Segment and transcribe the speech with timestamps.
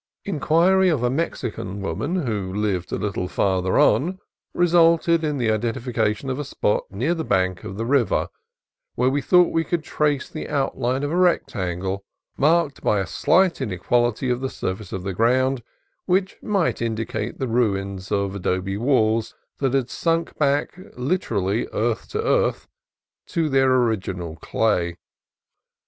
[0.25, 4.17] Inquiry of a Mexican woman who lived a little farther on
[4.51, 8.29] resulted in the identification of a spot near the bank of the river,
[8.95, 12.03] where we thought we could trace the outline of a rectangle,
[12.35, 15.03] marked by a slight inequality THE FIRST MISSION SAN GABRIEL 7 of the surface of
[15.03, 15.63] the ground,
[16.07, 22.07] which might indicate the ruins of adobe walls that had sunk back, liter ally "earth
[22.07, 22.67] to earth,"
[23.27, 24.97] to their original clay.